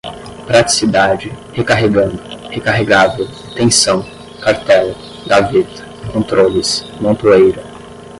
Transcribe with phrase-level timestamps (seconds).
[0.47, 2.19] praticidade, recarregando,
[2.49, 4.03] recarregável, tensão,
[4.39, 4.95] cartela,
[5.27, 7.63] gaveta, controles, montoeira